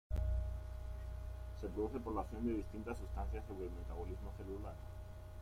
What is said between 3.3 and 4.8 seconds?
sobre el metabolismo celular.